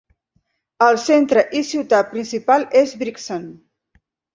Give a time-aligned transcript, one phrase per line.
[0.85, 3.51] El centre i ciutat principal és Brixen.